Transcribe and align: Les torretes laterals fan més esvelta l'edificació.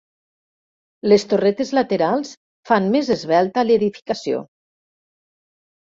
Les 1.11 1.25
torretes 1.33 1.73
laterals 1.79 2.31
fan 2.71 2.89
més 2.97 3.13
esvelta 3.17 3.67
l'edificació. 3.69 4.45